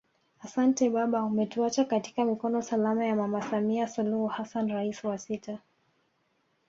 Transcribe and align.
Asante 0.41 0.89
baba 0.89 1.23
umetuacha 1.23 1.85
katika 1.85 2.25
mikono 2.25 2.61
salama 2.61 3.05
ya 3.05 3.15
Mama 3.15 3.41
Samia 3.41 3.87
Suluhu 3.87 4.27
Hassan 4.27 4.67
Rais 4.71 5.03
wa 5.03 5.17
sita 5.17 5.59